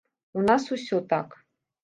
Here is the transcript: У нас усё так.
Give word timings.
У 0.39 0.45
нас 0.47 0.65
усё 0.77 1.03
так. 1.13 1.39